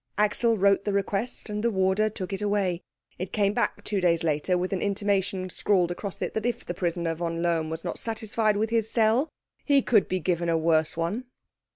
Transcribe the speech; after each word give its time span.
Axel 0.17 0.57
wrote 0.57 0.83
the 0.83 0.93
request, 0.93 1.47
and 1.47 1.63
the 1.63 1.69
warder 1.69 2.09
took 2.09 2.33
it 2.33 2.41
away. 2.41 2.81
It 3.19 3.31
came 3.31 3.53
back 3.53 3.83
two 3.83 4.01
days 4.01 4.23
later 4.23 4.57
with 4.57 4.73
an 4.73 4.81
intimation 4.81 5.47
scrawled 5.51 5.91
across 5.91 6.23
it 6.23 6.33
that 6.33 6.43
if 6.47 6.65
the 6.65 6.73
prisoner 6.73 7.13
von 7.13 7.43
Lohm 7.43 7.69
were 7.69 7.77
not 7.83 7.99
satisfied 7.99 8.57
with 8.57 8.71
his 8.71 8.89
cell 8.89 9.29
he 9.63 9.85
would 9.91 10.07
be 10.07 10.19
given 10.19 10.49
a 10.49 10.57
worse 10.57 10.97
one. 10.97 11.25